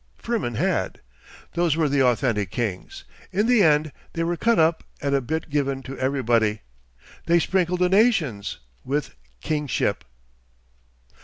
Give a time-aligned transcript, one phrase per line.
[0.17, 0.99] Firmin had.
[1.53, 3.03] 'Those were the authentic kings.
[3.31, 6.61] In the end they were cut up and a bit given to everybody.
[7.27, 10.03] They sprinkled the nations—with Kingship.